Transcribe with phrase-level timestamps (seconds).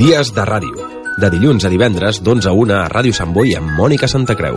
[0.00, 0.86] Dies de ràdio.
[1.20, 4.56] De dilluns a divendres, d'11 a 1 a Ràdio Sant Boi amb Mònica Santacreu.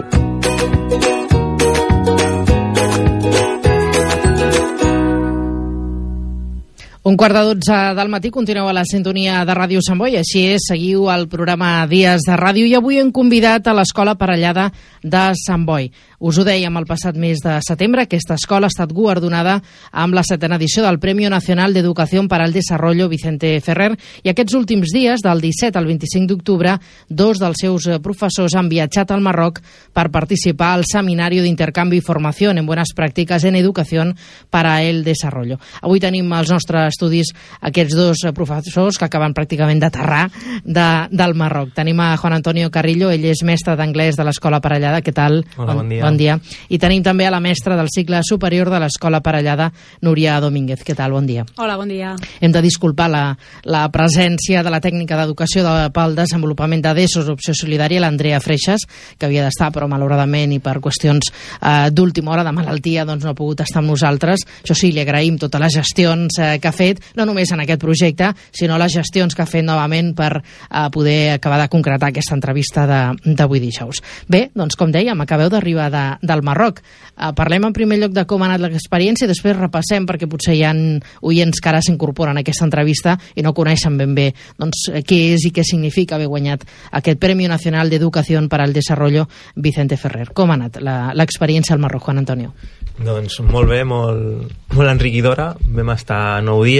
[7.13, 10.47] Un quart de dotze del matí continueu a la sintonia de Ràdio Sant Boi, així
[10.55, 14.71] és, seguiu el programa Dies de Ràdio i avui hem convidat a l'Escola Parellada
[15.03, 15.91] de Sant Boi.
[16.23, 19.59] Us ho dèiem el passat mes de setembre, aquesta escola ha estat guardonada
[19.91, 23.91] amb la setena edició del Premio Nacional d'Educació para el Desarrollo Vicente Ferrer
[24.23, 26.77] i aquests últims dies, del 17 al 25 d'octubre,
[27.09, 29.59] dos dels seus professors han viatjat al Marroc
[29.93, 34.07] per participar al Seminari d'Intercanvi i Formació en Buenas Prácticas en Educació
[34.49, 35.59] para el Desarrollo.
[35.83, 40.27] Avui tenim els nostres estudis aquests dos professors que acaben pràcticament d'aterrar
[40.63, 41.73] de, del Marroc.
[41.75, 45.01] Tenim a Juan Antonio Carrillo, ell és mestre d'anglès de l'Escola Parellada.
[45.03, 45.41] Què tal?
[45.57, 46.03] Hola, bon dia.
[46.05, 46.37] Bon dia.
[46.69, 50.83] I tenim també a la mestra del cicle superior de l'Escola Parellada, Núria Domínguez.
[50.85, 51.15] Què tal?
[51.15, 51.45] Bon dia.
[51.57, 52.13] Hola, bon dia.
[52.39, 53.23] Hem de disculpar la,
[53.65, 58.87] la presència de la tècnica d'educació de, pel desenvolupament de DESOS Opció Solidària, l'Andrea Freixas,
[59.17, 61.29] que havia d'estar, però malauradament i per qüestions
[61.59, 64.45] eh, d'última hora de malaltia doncs no ha pogut estar amb nosaltres.
[64.63, 67.81] Això sí, li agraïm totes les gestions eh, que ha fet, no només en aquest
[67.81, 72.35] projecte, sinó les gestions que ha fet novament per eh, poder acabar de concretar aquesta
[72.35, 72.85] entrevista
[73.23, 74.01] d'avui dijous.
[74.27, 76.81] Bé, doncs com dèiem, acabeu d'arribar de, del Marroc.
[77.13, 80.57] Eh, parlem en primer lloc de com ha anat l'experiència i després repassem, perquè potser
[80.57, 80.73] hi ha
[81.21, 85.47] oients que ara s'incorporen a aquesta entrevista i no coneixen ben bé doncs, què és
[85.47, 90.31] i què significa haver guanyat aquest Premi Nacional d'Educació per al Desarrollo Vicente Ferrer.
[90.33, 90.79] Com ha anat
[91.15, 92.53] l'experiència al Marroc, Juan Antonio?
[92.93, 95.53] Doncs molt bé, molt, molt enriquidora.
[95.73, 96.72] Vam estar nou dies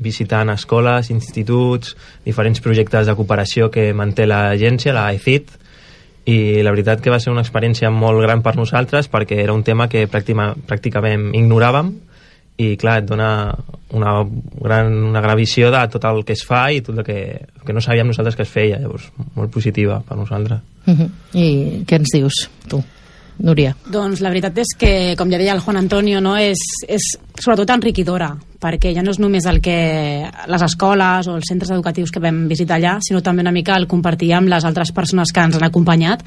[0.00, 5.54] visitant escoles, instituts, diferents projectes de cooperació que manté l'agència, la ECIT,
[6.28, 9.62] i la veritat que va ser una experiència molt gran per nosaltres perquè era un
[9.64, 11.94] tema que pràctima, pràcticament ignoràvem
[12.58, 13.54] i clar, et dona
[13.94, 14.12] una
[14.58, 17.64] gran, una gran visió de tot el que es fa i tot el que, el
[17.64, 20.60] que no sabíem nosaltres que es feia, llavors molt positiva per nosaltres.
[20.84, 21.10] Uh -huh.
[21.34, 22.82] I què ens dius, tu?
[23.38, 23.76] Núria.
[23.86, 27.02] Doncs la veritat és que, com ja deia el Juan Antonio, no, és, és
[27.38, 29.78] sobretot enriquidora, perquè ja no és només el que
[30.50, 33.86] les escoles o els centres educatius que vam visitar allà, sinó també una mica el
[33.90, 36.24] compartir amb les altres persones que ens han acompanyat,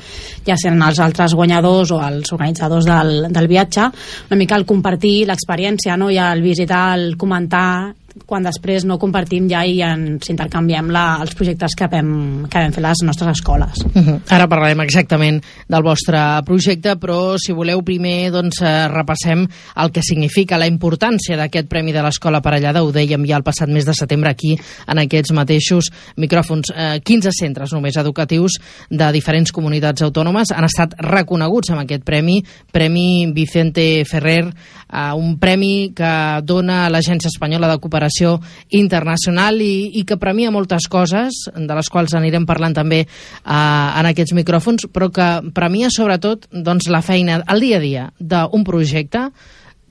[0.47, 3.89] ja siguin els altres guanyadors o els organitzadors del, del viatge,
[4.29, 6.11] una mica el compartir l'experiència, no?
[6.11, 7.91] i el visitar, el comentar
[8.27, 12.11] quan després no compartim ja i ens intercanviem la, els projectes que vam,
[12.51, 13.83] que vam fer les nostres escoles.
[13.87, 14.19] Uh -huh.
[14.29, 20.01] Ara parlarem exactament del vostre projecte, però si voleu primer doncs, eh, repassem el que
[20.01, 23.95] significa la importància d'aquest Premi de l'Escola Parellada, ho dèiem ja el passat mes de
[23.97, 24.51] setembre aquí,
[24.85, 25.87] en aquests mateixos
[26.21, 26.69] micròfons.
[26.69, 28.59] Eh, 15 centres només educatius
[28.89, 35.39] de diferents comunitats autònomes han estat reconeguts amb aquest premi, Premi Vicente Ferrer, eh, un
[35.39, 38.35] premi que dona l'Agència Espanyola de Cooperació
[38.69, 43.07] internacional i, i que premia moltes coses, de les quals anirem parlant també eh,
[43.47, 48.63] en aquests micròfons, però que premia sobretot doncs, la feina, el dia a dia d'un
[48.67, 49.31] projecte.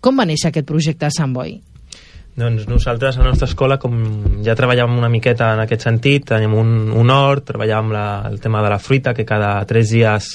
[0.00, 1.58] Com va néixer aquest projecte a Sant Boi?
[2.40, 3.96] Doncs nosaltres a la nostra escola com
[4.44, 8.62] ja treballàvem una miqueta en aquest sentit, tenim un, un hort, treballàvem la, el tema
[8.64, 10.30] de la fruita, que cada tres dies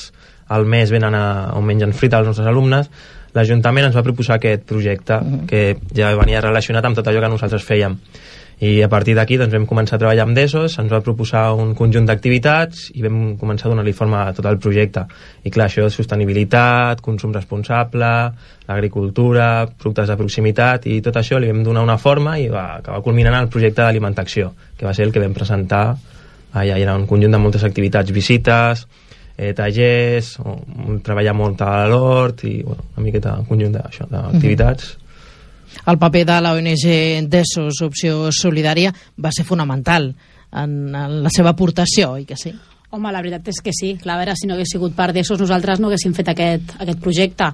[0.53, 1.25] al mes venen a,
[1.57, 2.91] on mengen fruita els nostres alumnes,
[3.33, 5.45] l'Ajuntament ens va proposar aquest projecte, uh -huh.
[5.49, 7.97] que ja venia relacionat amb tot allò que nosaltres fèiem.
[8.63, 11.73] I a partir d'aquí doncs, vam començar a treballar amb DESOS, ens va proposar un
[11.75, 15.03] conjunt d'activitats i vam començar a donar-li forma a tot el projecte.
[15.43, 18.11] I clar, això de sostenibilitat, consum responsable,
[18.69, 23.03] l'agricultura, productes de proximitat i tot això li vam donar una forma i va acabar
[23.03, 25.85] culminant el projecte d'alimentació, que va ser el que vam presentar
[26.53, 26.80] allà.
[26.80, 28.88] Era un conjunt de moltes activitats, visites,
[29.35, 30.38] eh, tallers,
[31.03, 34.85] treballar molt a l'hort i bueno, una miqueta un conjunt d'activitats.
[34.85, 35.05] Mm -hmm.
[35.86, 36.86] El paper de l'ONG
[37.30, 40.13] DESOS, Opció Solidària, va ser fonamental
[40.56, 42.54] en, en la seva aportació, oi que sí?
[42.95, 43.89] Home, la veritat és que sí.
[44.00, 47.01] Clar, a veure, si no hagués sigut part d'ESOS, nosaltres no haguéssim fet aquest, aquest
[47.04, 47.50] projecte.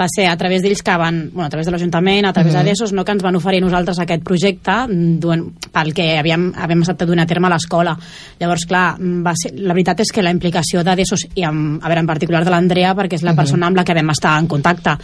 [0.00, 2.56] Va ser a través d'ells que van, bueno, a través de l'Ajuntament, a través mm
[2.56, 2.64] -hmm.
[2.64, 6.82] de d'ESOS, no, que ens van oferir nosaltres aquest projecte duen, pel que havíem, havíem
[6.82, 7.96] estat donant a terme a l'escola.
[8.40, 11.86] Llavors, clar, va ser, la veritat és que la implicació de d'ESOS, i amb, a
[11.86, 13.36] veure, en particular de l'Andrea, perquè és la mm -hmm.
[13.36, 14.96] persona amb la que vam estar en contacte,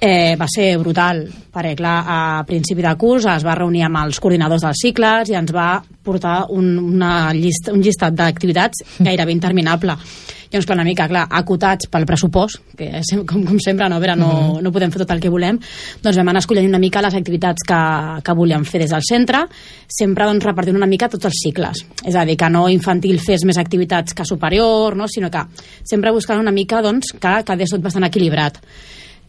[0.00, 2.18] eh, va ser brutal, perquè clar, a
[2.48, 5.70] principi de curs es va reunir amb els coordinadors dels cicles i ens va
[6.02, 9.98] portar un, una llista, un llistat d'activitats gairebé interminable.
[10.50, 12.88] Llavors, clar, una mica, clar, acotats pel pressupost, que
[13.28, 15.60] com, com sempre, no, a veure, no, no podem fer tot el que volem,
[16.02, 17.78] doncs vam anar escollint una mica les activitats que,
[18.26, 19.44] que volíem fer des del centre,
[19.86, 21.84] sempre doncs, repartint una mica tots els cicles.
[22.02, 25.06] És a dir, que no infantil fes més activitats que superior, no?
[25.06, 25.44] sinó que
[25.86, 28.58] sempre buscant una mica doncs, que quedés tot bastant equilibrat.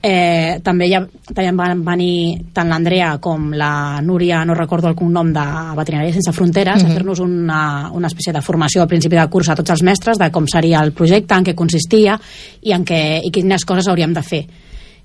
[0.01, 5.29] Eh, també ja també van venir tant l'Andrea com la Núria, no recordo el cognom
[5.35, 5.43] de
[5.77, 6.91] Veterinària Sense Fronteres, uh -huh.
[6.91, 10.17] a fer-nos una, una espècie de formació al principi de curs a tots els mestres
[10.17, 12.19] de com seria el projecte, en què consistia
[12.61, 14.47] i en què, i quines coses hauríem de fer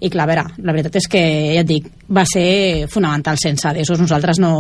[0.01, 1.23] i clar, a veure, la veritat és que
[1.55, 4.53] ja et dic, va ser fonamental sense d'ESOS nosaltres no,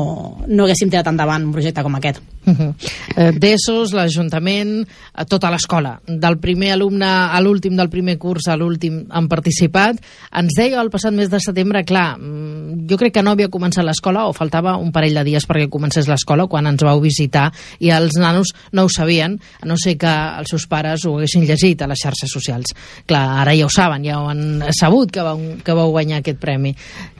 [0.48, 2.74] no haguéssim tirat endavant un projecte com aquest Uh -huh.
[3.16, 6.00] eh, D'ESOS, l'Ajuntament, a tota l'escola.
[6.06, 9.96] Del primer alumne a l'últim del primer curs a l'últim han participat.
[10.32, 13.84] Ens deia el passat mes de setembre, clar, mm, jo crec que no havia començat
[13.84, 17.90] l'escola o faltava un parell de dies perquè comencés l'escola quan ens vau visitar i
[17.90, 21.82] els nanos no ho sabien, a no ser que els seus pares ho haguessin llegit
[21.82, 22.66] a les xarxes socials.
[23.06, 26.40] Clar, ara ja ho saben, ja ho han sabut que vau, que vau guanyar aquest
[26.42, 26.76] premi.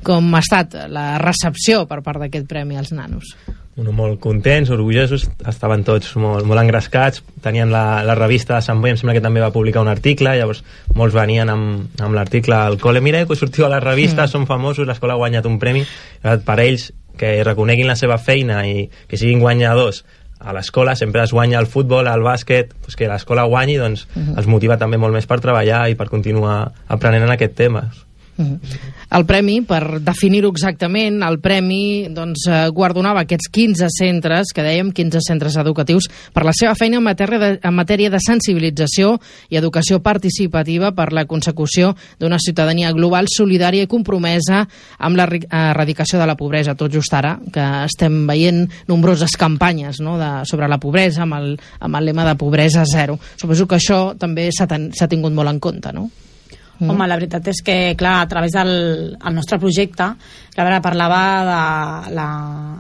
[0.07, 3.35] Com ha estat la recepció per part d'aquest premi als nanos?
[3.77, 8.81] Bueno, molt contents, orgullosos, estaven tots molt, molt engrescats, tenien la, la revista de Sant
[8.81, 10.63] Boi, em sembla que també va publicar un article, llavors
[10.97, 14.33] molts venien amb, amb l'article al col·le, mira que sortiu a la revista, mm.
[14.33, 15.85] són famosos, l'escola ha guanyat un premi,
[16.23, 16.89] per ells
[17.21, 20.07] que reconeguin la seva feina i que siguin guanyadors
[20.41, 24.23] a l'escola sempre es guanya el futbol, el bàsquet, doncs que l'escola guanyi doncs, uh
[24.23, 24.37] -huh.
[24.39, 27.91] els motiva també molt més per treballar i per continuar aprenent en aquest tema.
[28.37, 28.59] Mhm.
[29.17, 34.91] El premi, per definir-ho exactament, el premi doncs, eh, guardonava aquests 15 centres, que dèiem
[34.93, 39.15] 15 centres educatius, per la seva feina en matèria de, en matèria de sensibilització
[39.49, 44.67] i educació participativa per la consecució d'una ciutadania global, solidària i compromesa
[44.99, 46.75] amb la ri- erradicació de la pobresa.
[46.75, 51.51] Tot just ara, que estem veient nombroses campanyes no, de, sobre la pobresa, amb el,
[51.81, 53.19] amb el lema de pobresa zero.
[53.37, 56.11] Suposo que això també s'ha tingut molt en compte, no?
[56.79, 56.91] Mm.
[56.91, 60.11] Home, la veritat és que, clar, a través del el nostre projecte,
[60.57, 62.29] la vera parlava de, la,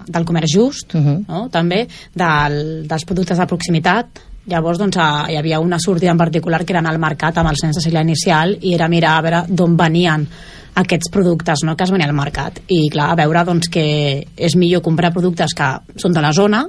[0.06, 1.06] del comerç just, Mhm.
[1.06, 1.24] -huh.
[1.28, 1.48] no?
[1.48, 4.06] també del, dels productes de proximitat,
[4.46, 7.56] Llavors, doncs, hi havia una sortida en particular que era anar al mercat amb el
[7.56, 10.28] cens de segle inicial i era mirar a veure d'on venien
[10.76, 12.60] aquests productes no, que es venien al mercat.
[12.68, 16.62] I, clar, a veure doncs, que és millor comprar productes que són de la zona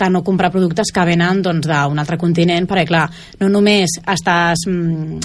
[0.00, 3.06] que no comprar productes que venen doncs, d'un altre continent, perquè clar,
[3.42, 5.20] no només estàs mm,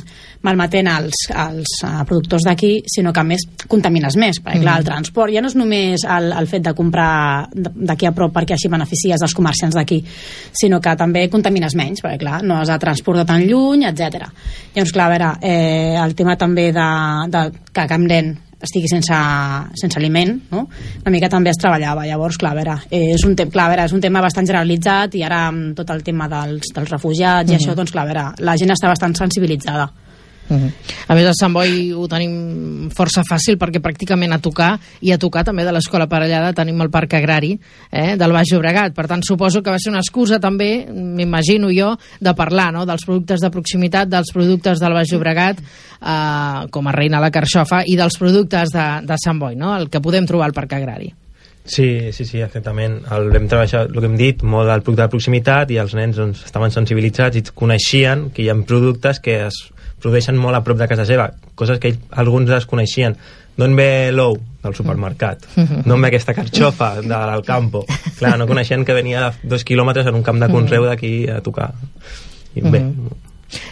[0.46, 4.88] malmetent els, els uh, productors d'aquí, sinó que a més contamines més, perquè clar, el
[4.88, 8.72] transport ja no és només el, el fet de comprar d'aquí a prop perquè així
[8.72, 10.02] beneficies els comerciants d'aquí,
[10.54, 14.28] sinó que també contamines menys, perquè clar, no has de transportar tan lluny, etc.
[14.76, 16.90] Llavors, clar, a veure, eh, el tema també de,
[17.32, 18.36] de que cap nen
[18.66, 19.18] estigui sense,
[19.80, 20.66] sense aliment, no?
[21.02, 22.06] una mica també es treballava.
[22.10, 25.24] Llavors, clar, a veure, és un, tem clar, veure, és un tema bastant generalitzat i
[25.26, 28.58] ara amb tot el tema dels, dels refugiats i això, doncs, clar, a veure, la
[28.60, 29.90] gent està bastant sensibilitzada.
[30.48, 30.72] Uh -huh.
[31.08, 35.18] A més, a Sant Boi ho tenim força fàcil perquè pràcticament a tocar i a
[35.18, 37.60] tocar també de l'escola parellada tenim el parc agrari
[37.92, 38.94] eh, del Baix Llobregat.
[38.94, 42.86] Per tant, suposo que va ser una excusa també, m'imagino jo, de parlar no?
[42.86, 47.84] dels productes de proximitat, dels productes del Baix Llobregat, eh, com a reina la carxofa,
[47.86, 49.76] i dels productes de, de Sant Boi, no?
[49.76, 51.14] el que podem trobar al parc agrari.
[51.66, 53.00] Sí, sí, sí, exactament.
[53.12, 56.20] El, vam treballar, el que hem dit, molt del producte de proximitat i els nens
[56.22, 59.58] doncs, estaven sensibilitzats i coneixien que hi ha productes que es
[60.06, 63.18] produeixen molt a prop de casa seva, coses que ell, alguns desconeixien.
[63.56, 64.38] D'on ve l'ou?
[64.66, 65.46] Del supermercat.
[65.56, 66.96] D'on ve aquesta carxofa?
[67.02, 67.86] De l'Alcampo.
[68.20, 71.72] Clar, no coneixien que venia dos quilòmetres en un camp de conreu d'aquí a tocar.
[72.56, 72.82] I bé,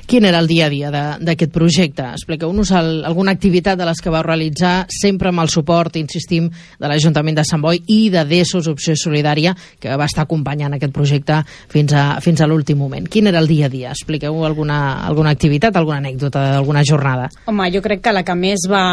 [0.06, 2.06] Quin era el dia a dia d'aquest projecte?
[2.14, 6.50] Expliqueu-nos alguna activitat de les que vau realitzar, sempre amb el suport, insistim,
[6.80, 10.94] de l'Ajuntament de Sant Boi i de DESOS Opció Solidària, que va estar acompanyant aquest
[10.94, 11.40] projecte
[11.72, 13.08] fins a, fins a l'últim moment.
[13.10, 13.94] Quin era el dia a dia?
[13.96, 17.30] Expliqueu alguna, alguna activitat, alguna anècdota d'alguna jornada.
[17.48, 18.84] Home, jo crec que la que més va,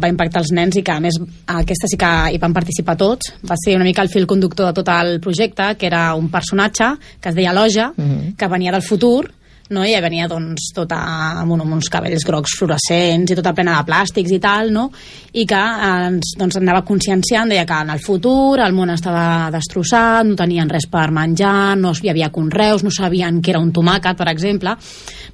[0.00, 1.20] va impactar els nens i que a més
[1.54, 4.80] aquesta sí que hi van participar tots va ser una mica el fil conductor de
[4.80, 9.28] tot el projecte, que era un personatge que es deia Loja, que venia del futur
[9.70, 9.84] no?
[9.86, 10.98] i venia doncs, tota,
[11.40, 14.88] amb, un, amb uns cabells grocs fluorescents i tota plena de plàstics i tal, no?
[15.32, 19.48] i que eh, ens doncs, anava conscienciant, deia que en el futur el món estava
[19.54, 23.72] destrossat, no tenien res per menjar, no hi havia conreus, no sabien què era un
[23.72, 24.76] tomàquet, per exemple.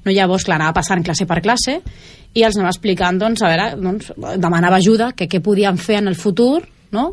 [0.05, 1.81] No, llavors, clar, anava passant classe per classe
[2.31, 6.11] i els anava explicant, doncs, a veure, doncs, demanava ajuda, que què podien fer en
[6.13, 6.61] el futur,
[6.95, 7.11] no?,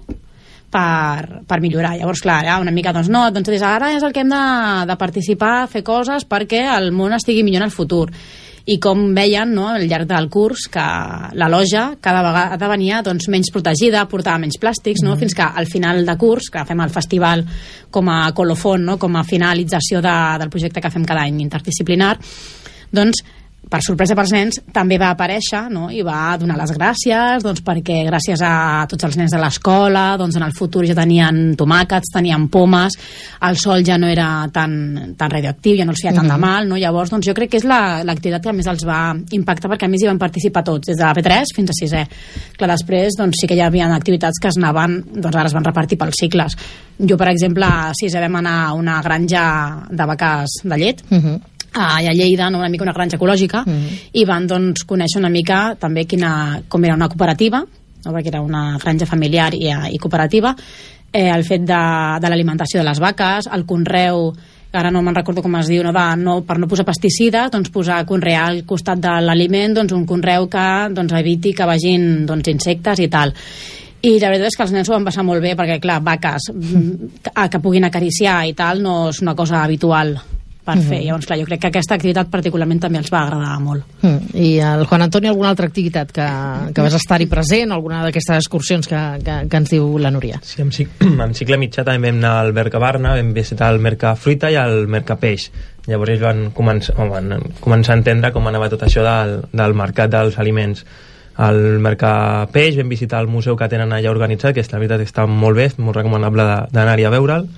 [0.70, 1.96] per, per millorar.
[1.98, 4.42] Llavors, clar, ara una mica, doncs no, doncs ara és el que hem de,
[4.90, 8.08] de participar, fer coses perquè el món estigui millor en el futur.
[8.68, 10.82] i com veien no, al llarg del curs que
[11.40, 15.16] la loja cada vegada venia doncs, menys protegida, portava menys plàstics, no?
[15.16, 17.46] fins que al final de curs, que fem el festival
[17.90, 18.98] com a colofon, no?
[18.98, 22.18] com a finalització de, del projecte que fem cada any interdisciplinar,
[22.92, 23.24] doncs
[23.68, 25.88] per sorpresa pels nens, també va aparèixer no?
[25.92, 30.38] i va donar les gràcies doncs, perquè gràcies a tots els nens de l'escola doncs,
[30.38, 32.96] en el futur ja tenien tomàquets, tenien pomes,
[33.44, 36.68] el sol ja no era tan, tan radioactiu, ja no els feia tant de mal,
[36.70, 36.78] no?
[36.80, 39.02] llavors doncs, jo crec que és l'activitat la, que més els va
[39.36, 42.02] impactar perquè a més hi van participar tots, des de la P3 fins a 6è.
[42.56, 45.68] Clar, després doncs, sí que hi havia activitats que es anaven, doncs ara es van
[45.68, 46.56] repartir pels cicles.
[46.98, 49.44] Jo, per exemple, a 6è vam anar a una granja
[49.90, 51.38] de vaques de llet, uh -huh
[51.74, 53.72] a Lleida, no, una mica una granja ecològica, mm.
[53.72, 53.98] -hmm.
[54.12, 57.64] i van doncs, conèixer una mica també quina, com era una cooperativa,
[58.04, 60.54] no, perquè era una granja familiar i, i cooperativa,
[61.12, 61.82] eh, el fet de,
[62.20, 64.32] de l'alimentació de les vaques, el conreu
[64.72, 67.70] ara no me'n recordo com es diu, no, de, no, per no posar pesticides, doncs
[67.70, 72.48] posar conrear al costat de l'aliment doncs, un conreu que doncs, eviti que vagin doncs,
[72.48, 73.32] insectes i tal.
[74.02, 76.52] I la veritat és que els nens ho van passar molt bé perquè clar, vaques
[76.52, 80.14] mm, que puguin acariciar i tal no és una cosa habitual
[80.68, 80.88] per mm -hmm.
[80.88, 81.00] fer.
[81.04, 83.84] Llavors, clar, jo crec que aquesta activitat particularment també els va agradar molt.
[84.02, 84.18] Mm.
[84.34, 86.28] I el Juan Antonio, alguna altra activitat que,
[86.74, 90.40] que vas estar-hi present, alguna d'aquestes excursions que, que, que ens diu la Núria?
[90.42, 90.72] Sí, amb,
[91.24, 94.86] amb cicle mitjà també vam anar al Mercabarna, vam visitar el Merca Fruita i el
[94.86, 95.50] Merca Peix.
[95.86, 100.10] Llavors ells van començar, van començar a entendre com anava tot això del, del mercat
[100.10, 100.84] dels aliments
[101.36, 105.00] al Mercat Peix, vam visitar el museu que tenen allà organitzat, que és, la veritat
[105.00, 106.44] està molt bé, molt recomanable
[106.74, 107.48] d'anar-hi a veure'l,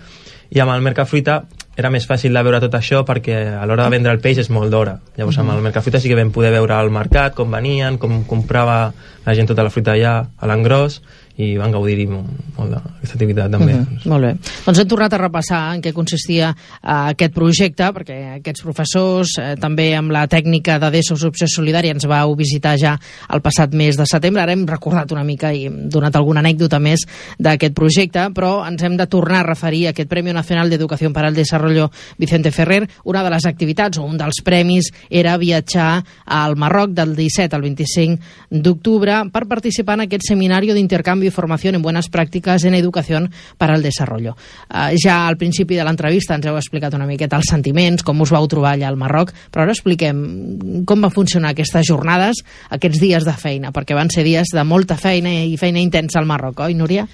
[0.51, 1.43] i amb el Mercafruita
[1.81, 4.51] era més fàcil de veure tot això perquè a l'hora de vendre el peix és
[4.53, 4.99] molt d'hora.
[5.17, 8.93] Llavors amb el Mercafruita sí que vam poder veure al mercat com venien, com comprava
[9.25, 11.01] la gent tota la fruita allà a l'engròs
[11.41, 13.75] i van gaudir-hi molt d'aquesta activitat també.
[13.75, 14.09] Uh -huh.
[14.11, 14.33] Molt bé.
[14.67, 19.55] Doncs hem tornat a repassar en què consistia uh, aquest projecte, perquè aquests professors, uh,
[19.61, 22.99] també amb la tècnica de DESO Opció Solidària, ens vau visitar ja
[23.33, 24.43] el passat mes de setembre.
[24.43, 27.01] Ara hem recordat una mica i hem donat alguna anècdota més
[27.39, 31.25] d'aquest projecte, però ens hem de tornar a referir a aquest Premi Nacional d'Educació per
[31.25, 32.89] al Desarrollo Vicente Ferrer.
[33.05, 37.63] Una de les activitats, o un dels premis, era viatjar al Marroc del 17 al
[37.63, 38.21] 25
[38.51, 43.75] d'octubre per participar en aquest seminari d'intercanvi y formación en buenas prácticas en educación para
[43.77, 44.37] el desarrollo.
[44.69, 48.35] Uh, ja al principi de l'entrevista ens heu explicat una miqueta els sentiments, com us
[48.35, 53.27] vau trobar allà al Marroc, però ara expliquem com va funcionar aquestes jornades, aquests dies
[53.27, 56.75] de feina, perquè van ser dies de molta feina i feina intensa al Marroc, oi,
[56.75, 57.07] Núria?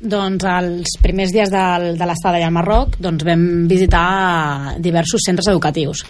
[0.00, 5.50] Doncs els primers dies del, de l'estada allà al Marroc doncs vam visitar diversos centres
[5.52, 6.06] educatius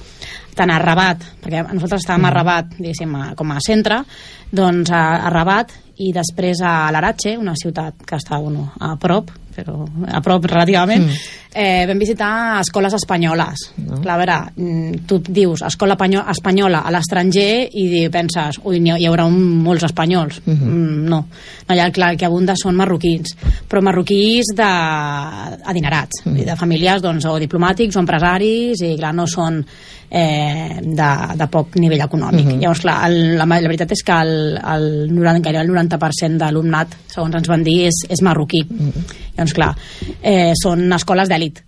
[0.55, 4.02] tant a Rabat, perquè nosaltres estàvem a Rabat, diguéssim, com a centre,
[4.52, 9.30] doncs a, a Rabat i després a l'Aratxe, una ciutat que està bueno, a prop,
[9.50, 11.50] però a prop relativament, mm.
[11.52, 12.30] eh, vam visitar
[12.61, 13.66] escoles espanyoles.
[13.83, 13.99] No.
[14.00, 19.26] Clar, a veure, mm, tu dius escola espanyola a l'estranger i penses, ui, hi haurà
[19.28, 20.40] un, molts espanyols.
[20.47, 20.73] Mm -hmm.
[20.73, 21.25] mm, no,
[21.69, 23.37] no ha, clar, el que abunda són marroquins,
[23.69, 24.73] però marroquins de,
[25.64, 26.45] adinerats, mm.
[26.45, 29.64] de famílies doncs, o diplomàtics o empresaris, i clar, no són
[30.11, 32.47] eh, de, de poc nivell econòmic.
[32.47, 32.61] Uh -huh.
[32.61, 36.45] Llavors, clar, el, la, la veritat és que el, el 90, gairebé el 90% de
[36.45, 38.67] l'alumnat, segons ens van dir, és, és marroquí.
[38.69, 38.93] Uh -huh.
[39.37, 39.76] Llavors, clar,
[40.23, 41.62] eh, són escoles d'èlit,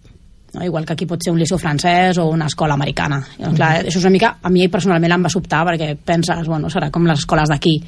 [0.54, 0.64] no?
[0.64, 3.24] igual que aquí pot ser un liceu francès o una escola americana.
[3.38, 6.68] Llavors, clar, això és una mica, a mi personalment em va sobtar perquè penses, bueno,
[6.68, 7.82] serà com les escoles d'aquí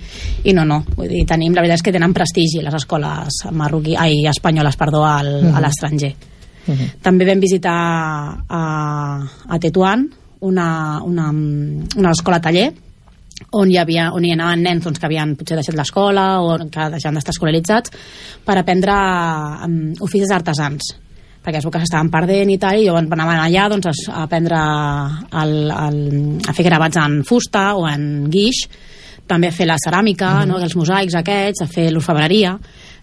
[0.45, 3.97] i no, no, vull dir, tenim, la veritat és que tenen prestigi les escoles marroquí,
[3.97, 5.57] ai, espanyoles, perdó, al, uh -huh.
[5.57, 6.15] a l'estranger.
[6.67, 6.91] Uh -huh.
[7.03, 10.09] També vam visitar a, a Tetuán,
[10.45, 10.69] una,
[11.05, 12.71] una, una escola taller
[13.59, 16.91] on hi, havia, on hi anaven nens doncs, que havien potser deixat l'escola o que
[16.95, 17.95] deixaven d'estar escolaritzats
[18.47, 18.95] per aprendre
[19.67, 20.95] um, oficis artesans
[21.45, 24.61] perquè es veu que s'estaven perdent i tal, i llavors anaven allà doncs, a aprendre
[25.43, 25.99] el, el,
[26.49, 28.63] a fer gravats en fusta o en guix,
[29.29, 30.49] també a fer la ceràmica, mm -hmm.
[30.49, 32.53] no, els mosaics aquests, a fer l'orfebreria.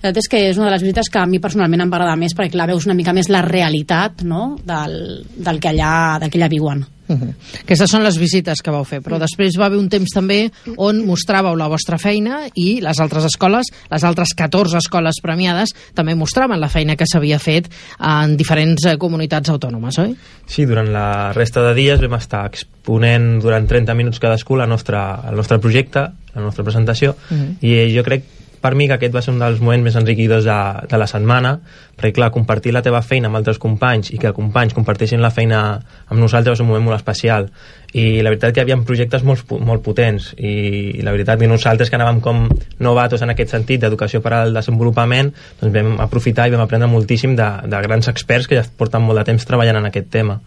[0.02, 1.98] La veritat és que és una de les visites que a mi personalment em va
[1.98, 4.56] agradar més perquè clar, veus una mica més la realitat no?
[4.66, 6.86] del, del, que allà, del que allà viuen.
[7.12, 7.62] Uh -huh.
[7.64, 11.04] Aquestes són les visites que vau fer, però després va haver un temps també on
[11.06, 16.60] mostràveu la vostra feina i les altres escoles, les altres 14 escoles premiades, també mostraven
[16.60, 20.16] la feina que s'havia fet en diferents eh, comunitats autònomes, oi?
[20.48, 25.22] Sí, durant la resta de dies vam estar exponent durant 30 minuts cadascú la nostra,
[25.30, 26.00] el nostre projecte,
[26.36, 27.56] la nostra presentació, uh -huh.
[27.62, 28.24] i jo crec
[28.62, 30.58] per mi que aquest va ser un dels moments més enriquidors de,
[30.90, 31.56] de la setmana,
[31.98, 35.62] perquè clar, compartir la teva feina amb altres companys i que companys comparteixin la feina
[35.82, 37.50] amb nosaltres és un moment molt especial.
[37.98, 41.90] I la veritat que hi havia projectes molt, molt potents i, la veritat que nosaltres
[41.90, 42.46] que anàvem com
[42.80, 47.36] novatos en aquest sentit d'educació per al desenvolupament doncs vam aprofitar i vam aprendre moltíssim
[47.36, 50.38] de, de grans experts que ja porten molt de temps treballant en aquest tema.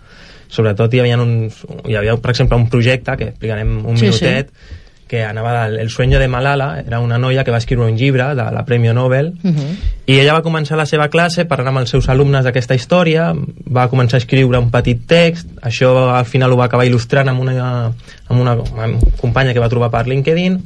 [0.54, 4.54] Sobretot hi havia, uns, hi havia per exemple un projecte que explicarem un Sí, minutet
[5.06, 8.25] que anava del El sueño de Malala era una noia que va escriure un llibre
[8.34, 9.76] de la Premi Nobel Uh -huh.
[10.06, 13.34] i ella va començar la seva classe parlant amb els seus alumnes d'aquesta història
[13.66, 17.40] va començar a escriure un petit text això al final ho va acabar il·lustrant amb
[17.40, 17.92] una,
[18.28, 18.56] amb una
[19.20, 20.61] companya que va trobar per LinkedIn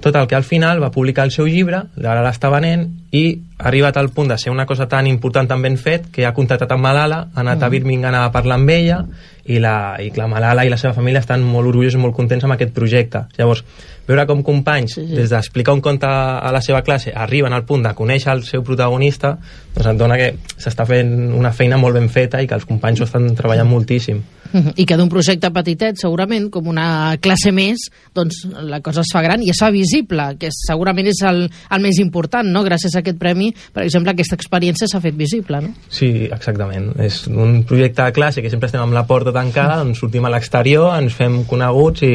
[0.00, 3.22] tot el que al final va publicar el seu llibre, ara l'està venent i
[3.58, 6.34] ha arribat al punt de ser una cosa tan important, tan ben fet, que ha
[6.36, 9.00] contactat amb Malala, ha anat a Birmingham a parlar amb ella
[9.44, 12.46] i, la, i clar, Malala i la seva família estan molt orgullosos i molt contents
[12.46, 13.24] amb aquest projecte.
[13.38, 13.64] Llavors,
[14.06, 15.18] veure com companys, sí, sí.
[15.18, 18.62] des d'explicar un conte a la seva classe, arriben al punt de conèixer el seu
[18.62, 19.34] protagonista,
[19.74, 23.02] doncs et dona que s'està fent una feina molt ben feta i que els companys
[23.02, 24.22] ho estan treballant moltíssim.
[24.52, 29.22] I que d'un projecte petitet, segurament, com una classe més, doncs la cosa es fa
[29.24, 32.64] gran i es fa visible, que segurament és el, el més important, no?
[32.66, 35.74] Gràcies a aquest premi, per exemple, aquesta experiència s'ha fet visible, no?
[35.92, 36.92] Sí, exactament.
[37.04, 40.32] És un projecte de classe que sempre estem amb la porta tancada, doncs sortim a
[40.32, 42.14] l'exterior, ens fem coneguts i,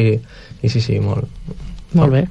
[0.62, 1.30] i sí, sí, molt.
[1.94, 2.22] Molt bé.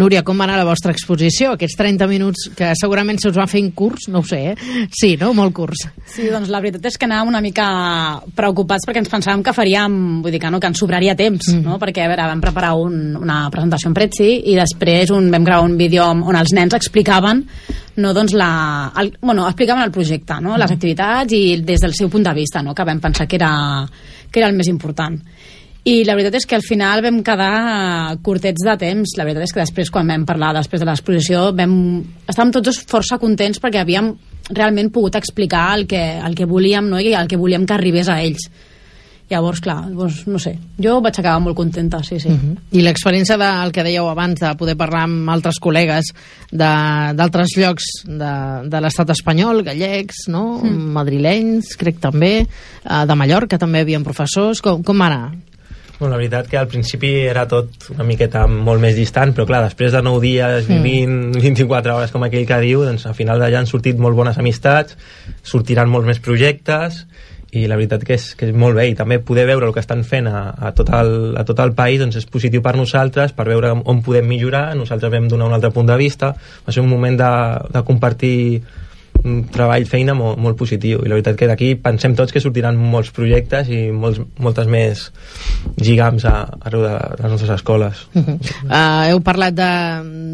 [0.00, 1.52] Núria, com va anar la vostra exposició?
[1.56, 4.86] Aquests 30 minuts que segurament se us van fent curts, no ho sé, eh?
[4.90, 5.32] Sí, no?
[5.36, 5.86] Molt curts.
[6.14, 7.66] Sí, doncs la veritat és que anàvem una mica
[8.36, 11.62] preocupats perquè ens pensàvem que faríem, vull dir que no, que ens sobraria temps, mm.
[11.66, 11.78] no?
[11.82, 15.68] Perquè, a veure, vam preparar un, una presentació en Prezi i després un, vam gravar
[15.68, 17.46] un vídeo on, on els nens explicaven
[17.96, 20.56] no, doncs la, el, bueno, explicaven el projecte, no?
[20.56, 22.74] les activitats i des del seu punt de vista, no?
[22.74, 23.52] que vam pensar que era,
[24.30, 25.18] que era el més important.
[25.84, 29.16] I la veritat és que al final vam quedar curtets de temps.
[29.18, 31.72] La veritat és que després, quan vam parlar després de l'exposició, vam...
[32.28, 34.12] estàvem tots dos força contents perquè havíem
[34.54, 37.00] realment pogut explicar el que, el que volíem no?
[37.02, 38.46] i el que volíem que arribés a ells.
[39.32, 40.50] Llavors, clar, doncs, no sé,
[40.82, 42.28] jo vaig acabar molt contenta, sí, sí.
[42.28, 42.56] Uh -huh.
[42.78, 46.12] I l'experiència del que dèieu abans, de poder parlar amb altres col·legues
[46.50, 50.60] de- d'altres llocs de, de l'estat espanyol, gallecs, no?
[50.62, 50.92] Mm.
[50.92, 52.46] madrilenys, crec també,
[52.84, 55.32] eh, de Mallorca també hi havia professors, com, com va anar?
[56.02, 59.60] Bueno, la veritat que al principi era tot una miqueta molt més distant, però clar,
[59.62, 60.82] després de 9 dies, Mm.
[60.82, 64.40] 20, 24 hores, com aquell que diu, doncs al final d'allà han sortit molt bones
[64.42, 64.96] amistats,
[65.46, 67.04] sortiran molts més projectes,
[67.52, 69.84] i la veritat que és, que és molt bé, i també poder veure el que
[69.84, 73.30] estan fent a, a, tot, el, a tot el país doncs és positiu per nosaltres,
[73.36, 76.34] per veure on podem millorar, nosaltres vam donar un altre punt de vista,
[76.66, 77.32] va ser un moment de,
[77.78, 78.36] de compartir
[79.24, 82.76] un treball, feina molt, molt positiu i la veritat que d'aquí pensem tots que sortiran
[82.76, 85.08] molts projectes i molts, moltes més
[85.78, 88.38] lligams a, arreu de les nostres escoles Uh -huh.
[88.64, 89.70] uh, heu parlat de,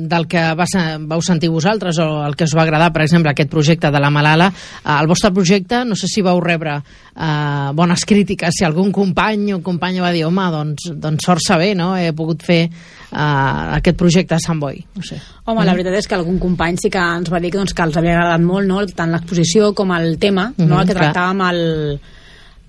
[0.09, 0.64] del que va,
[1.01, 4.11] vau sentir vosaltres o el que us va agradar, per exemple, aquest projecte de la
[4.11, 4.53] Malala.
[4.85, 9.53] Uh, el vostre projecte, no sé si vau rebre uh, bones crítiques, si algun company
[9.53, 11.96] o companya va dir, home, doncs, doncs força bé, no?
[11.96, 14.85] He pogut fer uh, aquest projecte a Sant Boi.
[14.96, 15.20] No sé.
[15.48, 17.83] Home, la veritat és que algun company sí que ens va dir que, doncs, que
[17.83, 18.77] els havia agradat molt, no?
[18.96, 20.64] Tant l'exposició com el tema, no?
[20.64, 21.08] Mhm, el que clar.
[21.12, 22.00] tractàvem el,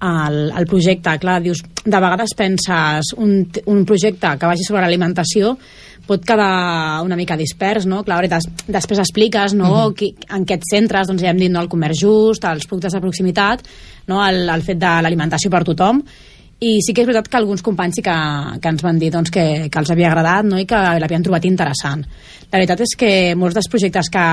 [0.02, 1.18] el, el projecte.
[1.20, 5.58] Clar, dius, de vegades penses un, un projecte que vagi sobre l'alimentació
[6.10, 8.02] pot quedar una mica dispers, no?
[8.04, 9.92] Clar, des, després expliques no?
[9.94, 11.62] qui, en què et centres, doncs ja hem dit no?
[11.62, 13.62] el comerç just, els productes de proximitat,
[14.10, 14.24] no?
[14.26, 16.02] el, el fet de l'alimentació per tothom,
[16.60, 18.16] i sí que és veritat que alguns companys sí que,
[18.60, 20.58] que ens van dir doncs, que, que els havia agradat no?
[20.60, 22.04] i que l'havien trobat interessant.
[22.50, 24.26] La veritat és que molts dels projectes que,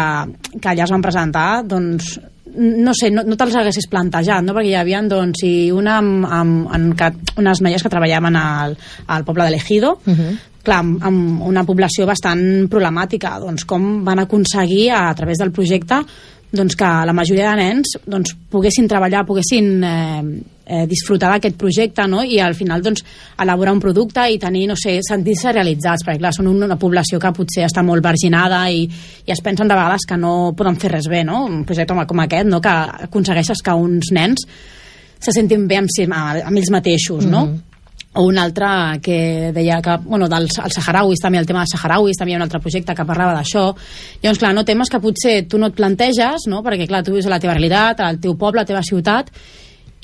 [0.56, 2.16] que allà es van presentar, doncs,
[2.56, 4.56] no sé, no, no te'ls haguessis plantejat, no?
[4.56, 8.74] perquè hi havia doncs, i una amb, amb, en, que, unes noies que treballaven al,
[9.06, 10.36] al poble de l'Ejido, uh -huh.
[10.64, 15.52] clar, amb, amb una població bastant problemàtica, doncs com van aconseguir a, a través del
[15.52, 16.02] projecte
[16.50, 20.22] doncs que la majoria de nens doncs, poguessin treballar, poguessin eh,
[20.66, 22.22] eh, disfrutar d'aquest projecte no?
[22.26, 23.04] i al final doncs,
[23.40, 27.32] elaborar un producte i tenir, no sé, sentir-se realitzats perquè clar, són una població que
[27.36, 28.82] potser està molt marginada i,
[29.24, 31.44] i es pensen de vegades que no poden fer res bé, no?
[31.46, 32.60] un projecte com, com aquest no?
[32.60, 32.74] que
[33.08, 34.44] aconsegueixes que uns nens
[35.22, 37.46] se sentin bé amb, si- amb ells mateixos, no?
[38.16, 38.66] o un altre
[39.04, 42.38] que deia que, bueno, dels els saharauis, també el tema dels saharauis, també hi ha
[42.38, 43.66] un altre projecte que parlava d'això.
[44.22, 46.62] Llavors, clar, no temes que potser tu no et planteges, no?
[46.64, 49.28] perquè, clar, tu vius a la teva realitat, al teu poble, a la teva ciutat,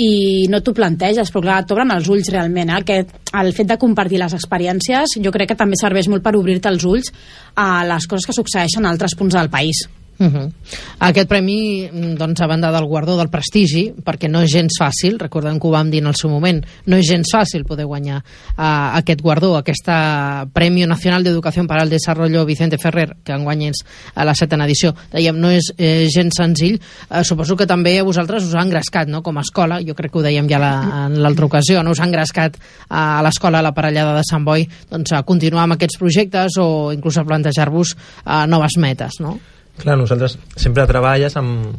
[0.00, 2.82] i no t'ho planteges, però clar, t'obren els ulls realment, eh?
[2.86, 3.00] que
[3.42, 6.86] el fet de compartir les experiències jo crec que també serveix molt per obrir-te els
[6.88, 7.12] ulls
[7.56, 9.84] a les coses que succeeixen a altres punts del país.
[10.22, 10.52] Uh -huh.
[11.00, 15.18] Aquest premi, mm, doncs, a banda del guardó del prestigi, perquè no és gens fàcil,
[15.18, 18.22] recordem que ho vam dir en el seu moment, no és gens fàcil poder guanyar
[18.56, 23.84] uh, aquest guardó, aquesta Premi Nacional d'Educació para el Desarrollo Vicente Ferrer, que enguany és
[24.14, 24.94] a la setena edició.
[25.12, 26.80] Dèiem, no és eh, gens senzill.
[27.10, 30.12] Uh, suposo que també a vosaltres us ha engrescat, no?, com a escola, jo crec
[30.12, 31.90] que ho dèiem ja la, en l'altra ocasió, no?
[31.90, 35.64] us ha engrescat uh, a l'escola a la parellada de Sant Boi doncs, a continuar
[35.64, 39.38] amb aquests projectes o inclús a plantejar-vos uh, noves metes, no?
[39.80, 41.72] Clar, nosaltres sempre treballes amb,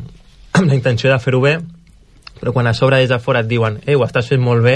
[0.58, 1.58] amb la intenció de fer-ho bé,
[2.44, 4.74] però quan a sobre des de fora et diuen ei, ho estàs fent molt bé,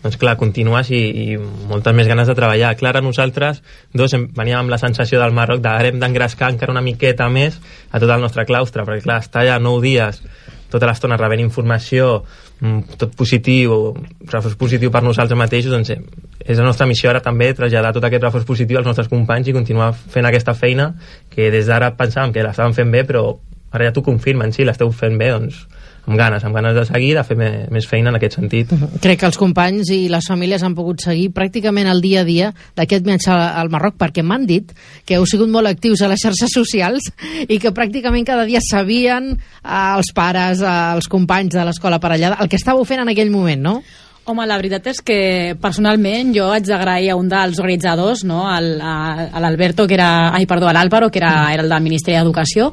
[0.00, 1.36] doncs clar, continues i, i
[1.68, 2.70] moltes més ganes de treballar.
[2.80, 3.60] Clar, ara nosaltres
[3.92, 7.58] dos hem, veníem amb la sensació del Marroc d'ara hem d'engrescar encara una miqueta més
[7.90, 10.22] a tot el nostre claustre, perquè clar, estar allà nou dies
[10.70, 12.22] tota l'estona rebent informació,
[12.60, 13.94] mm, tot positiu,
[14.30, 16.00] reforç positiu per nosaltres mateixos, doncs eh,
[16.46, 19.56] és la nostra missió ara també traslladar tot aquest reforç positiu als nostres companys i
[19.56, 20.92] continuar fent aquesta feina
[21.30, 23.26] que des d'ara pensàvem que l'estàvem fent bé, però
[23.70, 25.66] ara ja t'ho confirmen, sí, l'esteu fent bé, doncs
[26.06, 28.72] amb ganes, amb ganes de seguir, de fer me, més feina en aquest sentit.
[29.02, 32.50] Crec que els companys i les famílies han pogut seguir pràcticament el dia a dia
[32.78, 34.72] d'aquest viatge al Marroc, perquè m'han dit
[35.06, 37.10] que heu sigut molt actius a les xarxes socials
[37.48, 42.14] i que pràcticament cada dia sabien eh, els pares, eh, els companys de l'escola per
[42.16, 43.82] allà, el que estàveu fent en aquell moment, no?
[44.30, 45.14] Home, la veritat és que
[45.58, 48.44] personalment jo haig d'agrair a un dels organitzadors, no?
[48.46, 48.92] Al- a,
[49.32, 50.10] a l'Alberto, que era...
[50.36, 52.68] Ai, perdó, a l'Àlvaro, que era, era el del Ministeri d'Educació,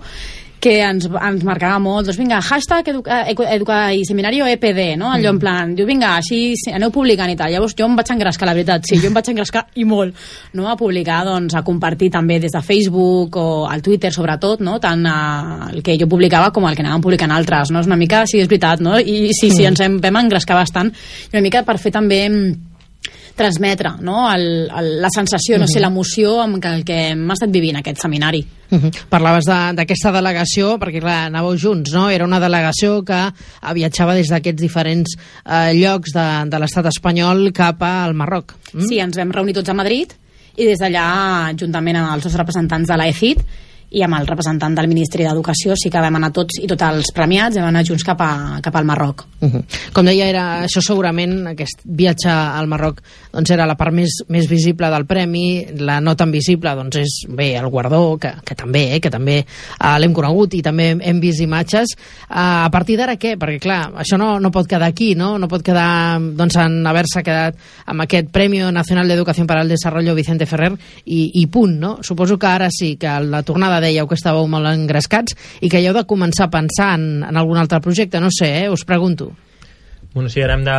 [0.59, 5.11] que ens, ens marcava molt, doncs vinga, hashtag educa, edu- educa i seminario EPD, no?
[5.13, 7.51] Allò en plan, diu, vinga, així aneu publicant i tal.
[7.53, 10.15] Llavors jo em vaig engrescar, la veritat, sí, jo em vaig engrescar i molt,
[10.57, 10.65] no?
[10.71, 14.79] A publicar, doncs, a compartir també des de Facebook o al Twitter, sobretot, no?
[14.81, 17.79] Tant eh, el que jo publicava com el que anàvem publicant altres, no?
[17.85, 18.97] És una mica, sí, és veritat, no?
[18.97, 22.66] I sí, sí, ens hem, vam engrescar bastant, i una mica per fer també mm,
[23.37, 24.25] transmetre no?
[24.33, 28.01] el, el, la sensació, no sé, l'emoció amb que, el que hem estat vivint aquest
[28.01, 28.41] seminari.
[28.69, 28.91] Mhm.
[29.09, 32.09] Parlaves de- d'aquesta delegació, perquè clar, anàveu junts, no?
[32.11, 33.21] Era una delegació que
[33.77, 38.55] viatjava des d'aquests diferents eh, llocs de, de l'estat espanyol cap al Marroc.
[38.73, 38.87] Mm?
[38.89, 40.11] Sí, ens vam reunir tots a Madrid
[40.57, 43.45] i des d'allà, juntament amb els dos representants de l'EFIT
[43.89, 47.11] i amb el representant del Ministeri d'Educació, sí que vam anar tots i tots els
[47.15, 49.23] premiats vam anar junts cap, a, cap al Marroc.
[49.39, 49.63] Mhm.
[49.93, 54.47] Com deia, era, això segurament, aquest viatge al Marroc doncs era la part més, més
[54.49, 58.95] visible del premi, la no tan visible doncs és bé el guardó, que, que també,
[58.95, 61.95] eh, que també eh, l'hem conegut i també hem, hem vist imatges.
[62.27, 63.37] Eh, a partir d'ara què?
[63.39, 65.37] Perquè clar, això no, no pot quedar aquí, no?
[65.37, 67.55] No pot quedar doncs, en haver-se quedat
[67.87, 70.73] amb aquest Premi Nacional d'Educació per al Desarrollo Vicente Ferrer
[71.05, 71.97] i, i punt, no?
[72.03, 75.89] Suposo que ara sí, que la tornada dèieu que estàveu molt engrescats i que hi
[75.89, 78.69] heu de començar a pensar en, en algun altre projecte, no sé, eh?
[78.69, 79.33] us pregunto.
[80.17, 80.77] Hem de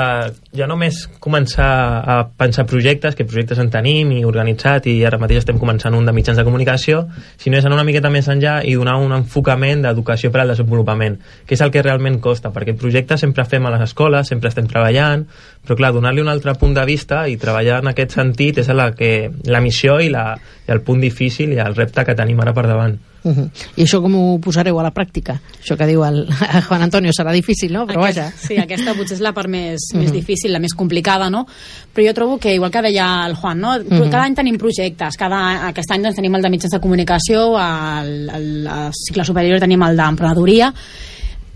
[0.59, 1.69] ja només començar
[2.03, 6.07] a pensar projectes, que projectes en tenim i organitzat i ara mateix estem començant un
[6.09, 7.05] de mitjans de comunicació,
[7.39, 11.19] sinó és anar una miqueta més enllà i donar un enfocament d'educació per al desenvolupament,
[11.47, 14.51] que és el que realment costa, perquè el projecte sempre fem a les escoles, sempre
[14.51, 15.27] estem treballant,
[15.65, 18.91] però clar, donar-li un altre punt de vista i treballar en aquest sentit és la,
[18.97, 20.33] que, la missió i, la,
[20.67, 22.99] i el punt difícil i el repte que tenim ara per davant.
[23.25, 23.51] Uh -huh.
[23.77, 25.41] I això com ho posareu a la pràctica?
[25.61, 26.27] Això que diu el
[26.69, 27.87] Juan Antonio serà difícil, no?
[27.87, 28.33] Però Aquest- vaja.
[28.37, 31.47] Sí, aquesta potser és la part més, més difícil, la més complicada, no?
[31.95, 33.77] Però jo trobo que, igual que deia el Juan, no?
[34.11, 38.31] cada any tenim projectes, cada, aquest any doncs, tenim el de mitjans de comunicació, el,
[38.31, 40.73] el, el cicle superior tenim el d'emprenedoria,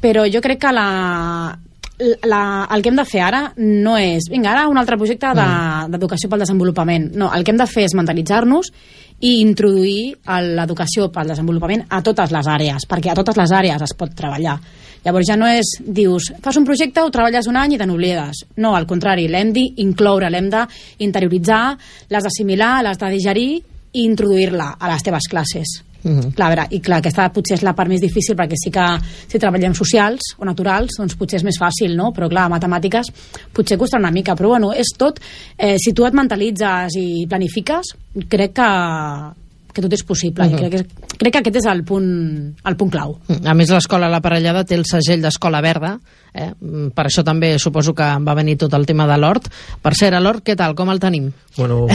[0.00, 1.58] però jo crec que la,
[2.24, 5.88] la, el que hem de fer ara no és, vinga, ara un altre projecte de-
[5.92, 7.10] d'educació pel desenvolupament.
[7.14, 8.72] No, el que hem de fer és mentalitzar-nos
[9.20, 10.16] i introduir
[10.56, 14.56] l'educació pel desenvolupament a totes les àrees, perquè a totes les àrees es pot treballar.
[15.04, 18.44] Llavors ja no és, dius, fas un projecte, ho treballes un any i te n'oblides.
[18.56, 21.76] No, al contrari, l'hem d'incloure, l'hem d'interioritzar,
[22.10, 23.48] l'has d'assimilar, l'has de digerir
[23.92, 25.82] i introduir-la a les teves classes.
[26.02, 26.32] Mhm.
[26.34, 28.86] Clar, a veure, i clar, aquesta potser és la part més difícil perquè sí que
[29.28, 32.10] si treballem socials o naturals, doncs potser és més fàcil, no?
[32.12, 33.12] Però clar, matemàtiques
[33.54, 35.20] potser costa una mica, però bueno, és tot,
[35.56, 37.94] eh, si tu et mentalitzes i planifiques,
[38.28, 38.70] crec que,
[39.72, 40.82] que tot és possible, i crec que,
[41.18, 42.08] crec que aquest és el punt,
[42.68, 43.16] el punt clau.
[43.44, 45.94] A més, l'escola La Parellada té el segell d'escola verda,
[46.34, 46.50] eh?
[46.60, 49.48] Mm, per això també suposo que va venir tot el tema de l'hort.
[49.82, 50.74] Per cert, a l'hort, què tal?
[50.78, 51.30] Com el tenim?
[51.56, 51.86] Bueno,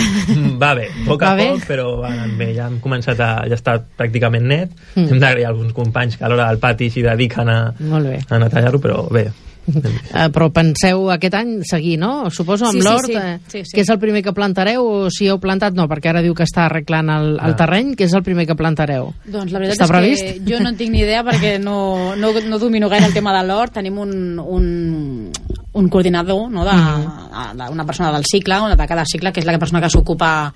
[0.61, 1.49] va bé, a poc Va a bé?
[1.55, 2.51] poc, però va anant bé.
[2.57, 3.31] Ja hem començat a...
[3.49, 4.71] ja està pràcticament net.
[4.95, 5.07] Mm.
[5.13, 8.79] Hem d'agrair a alguns companys que a l'hora del pati s'hi dediquen a, a netejar-ho,
[8.83, 9.27] però bé.
[9.67, 12.29] Eh, però penseu aquest any seguir, no?
[12.31, 13.15] Suposo amb Sí, sí, l'hort, sí.
[13.19, 13.75] eh, Sí, sí.
[13.75, 16.45] que és el primer que plantareu o si heu plantat no, perquè ara diu que
[16.47, 19.11] està arreglant el, el terreny, que és el primer que plantareu.
[19.27, 20.23] Doncs la veritat Està és previst?
[20.23, 23.35] que jo no en tinc ni idea perquè no, no, no domino gaire el tema
[23.37, 23.73] de l'hort.
[23.75, 25.31] Tenim un, un,
[25.73, 27.55] un coordinador, no, de, Mm-hmm.
[27.57, 30.53] de, una persona del cicle, una de cada cicle, que és la persona que s'ocupa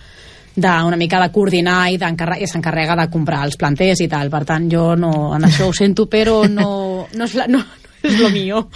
[0.55, 4.29] d'una mica de coordinar i, i s'encarrega de comprar els planters i tal.
[4.29, 7.61] Per tant, jo no, en això ho sento, però no, no, és, la, no
[8.03, 8.67] és lo mío.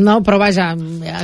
[0.00, 0.70] No, però vaja,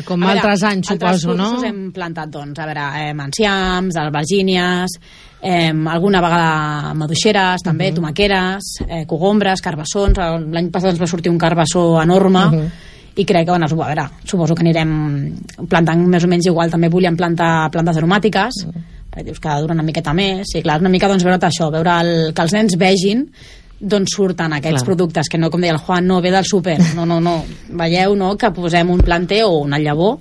[0.05, 1.51] com A veure, altres anys, altres suposo, no?
[1.53, 4.97] cursos hem plantat, doncs, a veure, eh, enciams, albergínies,
[5.41, 7.95] eh, alguna vegada maduixeres, també, Mhm.
[7.95, 10.19] tomaqueres, eh, cogombres, carbassons.
[10.19, 12.69] L'any passat ens va sortir un carbassó enorme, Mhm.
[13.17, 15.37] i crec que, bueno, a veure, suposo que anirem
[15.69, 16.71] plantant més o menys igual.
[16.71, 18.85] També volíem plantar plantes aromàtiques, Mhm.
[19.11, 22.01] perquè dius que dura una miqueta més, i clar, una mica doncs veure això, veure
[22.01, 23.33] el, que els nens vegin
[23.81, 24.89] d'on surten aquests Clar.
[24.89, 27.39] productes, que no, com deia el Juan, no ve del súper, no, no, no,
[27.77, 30.19] veieu no, que posem un planter o una llavor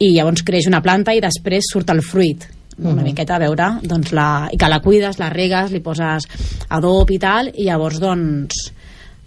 [0.00, 2.48] i llavors creix una planta i després surt el fruit.
[2.80, 6.24] Una miqueta a veure doncs la, i que la cuides, la regues, li poses
[6.72, 8.70] adob i tal i llavors doncs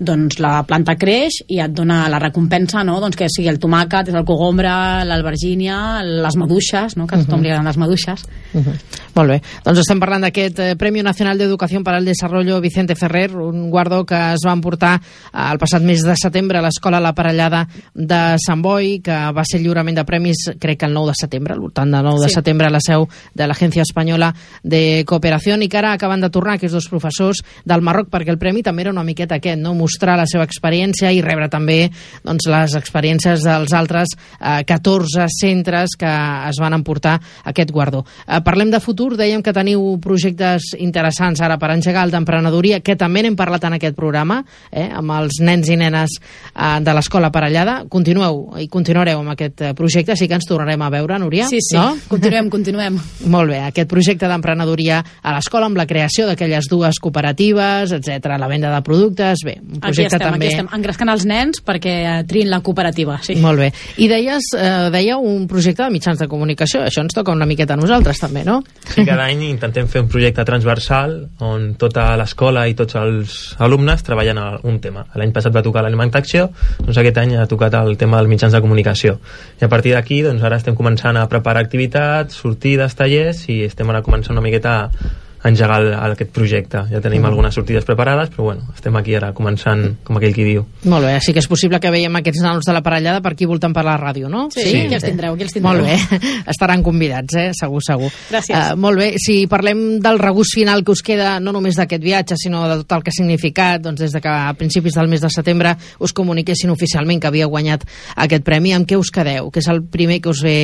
[0.04, 3.00] doncs la planta creix i et dona la recompensa, no?
[3.02, 4.70] doncs que sigui el tomàquet, el cogombre,
[5.08, 7.08] l'albergínia, les maduixes, no?
[7.08, 8.26] que a tothom li agraden les maduixes.
[8.54, 8.76] Uh -huh.
[9.16, 9.42] Molt bé.
[9.64, 14.06] Doncs estem parlant d'aquest eh, Premi Nacional d'Educació per al Desarrollo Vicente Ferrer, un guardó
[14.06, 18.36] que es va emportar eh, el passat mes de setembre a l'Escola La Parellada de
[18.38, 21.60] Sant Boi, que va ser lliurament de premis, crec que el 9 de setembre, al
[21.60, 22.34] voltant del 9 de Sí.
[22.36, 26.56] setembre, a la seu de l'Agència Espanyola de Cooperació, i que ara acaben de tornar
[26.56, 29.74] aquests dos professors del Marroc, perquè el premi també era una miqueta aquest, no?
[29.94, 31.92] Mostrar la seva experiència i rebre també
[32.26, 36.10] doncs, les experiències dels altres eh, 14 centres que
[36.50, 38.04] es van emportar aquest guardó.
[38.26, 42.98] Eh, parlem de futur, dèiem que teniu projectes interessants ara per engegar el d'emprenedoria, que
[42.98, 47.30] també n'hem parlat en aquest programa, eh, amb els nens i nenes eh, de l'escola
[47.32, 47.84] parellada.
[47.90, 51.48] Continueu i continuareu amb aquest eh, projecte, sí que ens tornarem a veure, Núria?
[51.52, 51.94] Sí, sí, No?
[52.14, 52.98] continuem, continuem.
[53.30, 58.50] Molt bé, aquest projecte d'emprenedoria a l'escola amb la creació d'aquelles dues cooperatives, etc, la
[58.50, 60.48] venda de productes, bé, un Aquí projecte estem, també...
[60.48, 63.20] aquí estem, engrescant els nens perquè eh, triïn la cooperativa.
[63.26, 63.36] Sí.
[63.44, 63.70] Molt bé.
[64.02, 66.84] I deies, eh, dèieu un projecte de mitjans de comunicació.
[66.88, 68.62] Això ens toca una miqueta a nosaltres, també, no?
[68.88, 74.04] Sí, cada any intentem fer un projecte transversal on tota l'escola i tots els alumnes
[74.06, 75.06] treballen a un tema.
[75.20, 78.64] L'any passat va tocar l'alimentació, doncs aquest any ha tocat el tema dels mitjans de
[78.64, 79.18] comunicació.
[79.62, 83.90] I a partir d'aquí, doncs ara estem començant a preparar activitats, sortides, tallers, i estem
[83.92, 86.86] ara començant una miqueta a engegar el, aquest projecte.
[86.92, 90.66] Ja tenim algunes sortides preparades, però bueno, estem aquí ara començant, com aquell qui diu.
[90.90, 93.48] Molt bé, així que és possible que veiem aquests nanos de la parellada per aquí
[93.50, 94.46] voltant per la ràdio, no?
[94.54, 94.84] Sí, sí.
[94.86, 95.84] aquí els tindreu, aquí els tindreu.
[95.84, 96.22] Molt bé,
[96.54, 97.50] estaran convidats, eh?
[97.58, 98.12] segur, segur.
[98.32, 98.56] Gràcies.
[98.56, 102.40] Uh, molt bé, si parlem del regús final que us queda, no només d'aquest viatge,
[102.40, 105.24] sinó de tot el que ha significat, doncs des de que a principis del mes
[105.24, 107.84] de setembre us comuniquessin oficialment que havia guanyat
[108.24, 109.52] aquest premi, amb què us quedeu?
[109.52, 110.58] Que és el primer que us ve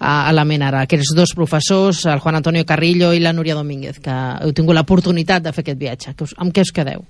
[0.00, 0.82] a, a la ment ara?
[0.86, 5.44] Aquests dos professors, el Juan Antonio Carrillo i la Núria Domínguez, que heu tingut l'oportunitat
[5.44, 6.14] de fer aquest viatge.
[6.16, 7.04] Que us, amb què us quedeu?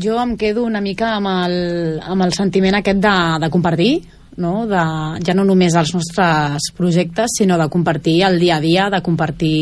[0.00, 1.56] Jo em quedo una mica amb el,
[2.00, 3.90] amb el sentiment aquest de, de compartir,
[4.40, 4.64] no?
[4.70, 4.84] De,
[5.26, 9.58] ja no només els nostres projectes, sinó de compartir el dia a dia, de compartir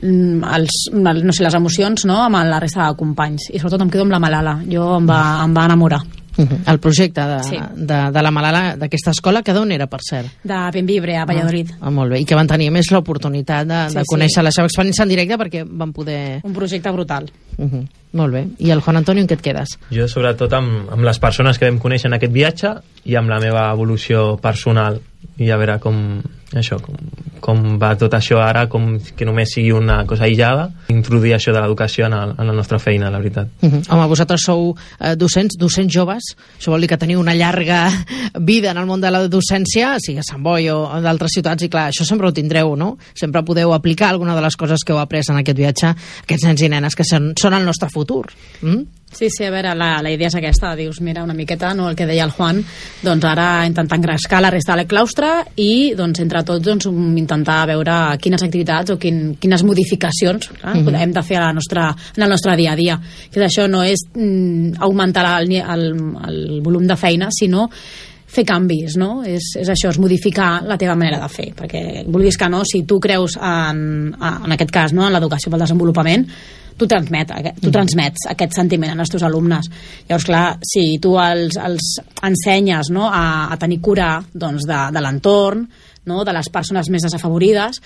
[0.00, 2.22] mm, els, el, no sé, les emocions no?
[2.24, 3.50] amb la resta de companys.
[3.52, 4.58] I sobretot em quedo amb la Malala.
[4.70, 6.02] Jo em va, em va enamorar.
[6.38, 7.58] El projecte de, Sí.
[7.76, 10.26] de, de la Malala d'aquesta escola, que d'on era, per cert?
[10.42, 11.70] De Benvibre, a Valladolid.
[11.80, 12.20] Ah, molt bé.
[12.20, 14.10] I que van tenir més l'oportunitat de, Sí, de sí.
[14.10, 16.40] conèixer la seva experiència en directe perquè van poder...
[16.42, 17.30] Un projecte brutal.
[17.58, 17.86] Uh -huh.
[18.14, 18.46] Molt bé.
[18.58, 19.78] I el Juan Antonio, en què et quedes?
[19.90, 22.70] Jo, sobretot, amb, amb les persones que vam conèixer en aquest viatge
[23.04, 25.00] i amb la meva evolució personal
[25.40, 25.96] i a veure com,
[26.54, 26.94] això, com,
[27.42, 31.62] com va tot això ara, com que només sigui una cosa aïllada, introduir això de
[31.62, 33.48] l'educació en, el, en la nostra feina, la veritat.
[33.60, 33.82] Uh -huh.
[33.90, 36.22] Home, vosaltres sou eh, docents, docents joves,
[36.58, 37.90] això vol dir que teniu una llarga
[38.40, 41.62] vida en el món de la docència, sigui a Sant Boi o a d'altres ciutats,
[41.62, 42.98] i clar, això sempre ho tindreu, no?
[43.14, 46.62] Sempre podeu aplicar alguna de les coses que heu après en aquest viatge, aquests nens
[46.62, 48.26] i nenes que són, són el nostre futur.
[48.62, 48.84] Mm?
[49.14, 51.94] Sí, sí, a veure, la, la idea és aquesta, dius, mira, una miqueta, no, el
[51.94, 52.58] que deia el Juan,
[53.04, 57.94] doncs ara intentar engrescar la resta del claustre i, doncs, entre tots, doncs, intentar veure
[58.18, 61.00] quines activitats o quin, quines modificacions eh, mm -hmm.
[61.00, 63.00] hem de fer a la nostra, en el nostre dia a dia.
[63.30, 65.84] Que això no és mm, augmentar el, el,
[66.28, 67.70] el volum de feina, sinó
[68.34, 69.22] fer canvis, no?
[69.26, 72.82] És, és això, és modificar la teva manera de fer, perquè vulguis que no, si
[72.88, 76.26] tu creus en, en aquest cas, no, en l'educació pel desenvolupament,
[76.76, 79.68] tu, transmet, aquest- tu transmets aquest sentiment als teus alumnes.
[80.08, 81.92] Llavors, clar, si tu els, els
[82.26, 85.68] ensenyes no, a, a tenir cura doncs, de, de l'entorn,
[86.10, 87.78] no, de les persones més desafavorides,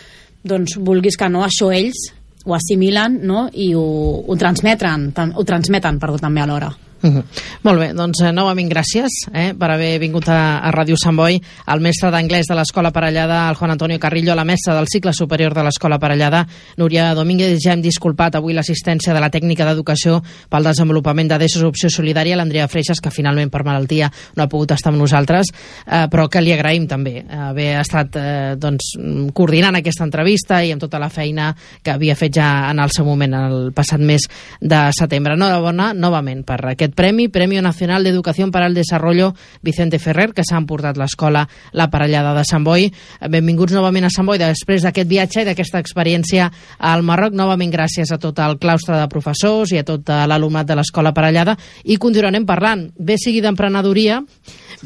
[0.49, 2.09] doncs vulguis que no, això ells
[2.49, 3.85] ho assimilen no, i ho,
[4.25, 6.73] ho transmeten, ho transmeten perdó, també alhora.
[7.01, 7.25] Uh -huh.
[7.63, 11.41] Molt bé, doncs eh, novament gràcies eh, per haver vingut a, a Ràdio Sant Boi,
[11.67, 15.55] el mestre d'anglès de l'Escola Parellada, el Juan Antonio Carrillo, la mestra del cicle superior
[15.55, 20.65] de l'Escola Parellada, Núria Domínguez, ja hem disculpat avui l'assistència de la tècnica d'educació pel
[20.65, 24.91] desenvolupament de DESOS Opció Solidària, l'Andrea Freixas, que finalment per malaltia no ha pogut estar
[24.91, 25.53] amb nosaltres,
[25.87, 30.73] eh, però que li agraïm també haver estat eh, doncs, mm, coordinant aquesta entrevista i
[30.73, 34.01] amb tota la feina que havia fet ja en el seu moment, en el passat
[34.01, 34.29] mes
[34.61, 35.35] de setembre.
[35.35, 40.59] Enhorabona, novament, per aquest premi, Premi Nacional d'Educació per al Desarrollo Vicente Ferrer, que s'ha
[40.61, 42.89] emportat l'escola La Parellada de Sant Boi.
[43.29, 47.35] Benvinguts novament a Sant Boi després d'aquest viatge i d'aquesta experiència al Marroc.
[47.37, 51.15] Novament gràcies a tot el claustre de professors i a tot eh, l'alumnat de l'escola
[51.17, 54.23] Parellada i continuarem parlant, bé sigui d'emprenedoria,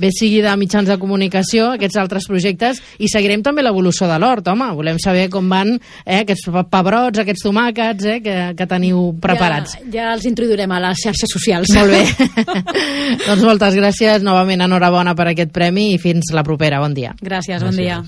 [0.00, 4.48] bé sigui de mitjans de comunicació, aquests altres projectes, i seguirem també l'evolució de l'hort,
[4.52, 4.70] home.
[4.78, 9.76] Volem saber com van eh, aquests pebrots, aquests tomàquets eh, que, que teniu preparats.
[9.84, 11.74] Ja, ja els introduirem a les xarxes socials.
[11.76, 12.02] Molt bé.
[13.28, 16.82] doncs moltes gràcies, novament enhorabona per aquest premi i fins la propera.
[16.82, 17.14] Bon dia.
[17.22, 18.02] Gràcies, bon dia.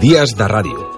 [0.00, 0.89] Dies de ràdio